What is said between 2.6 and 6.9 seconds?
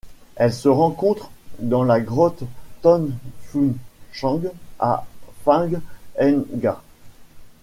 Tham Phung Chang à Phang Nga.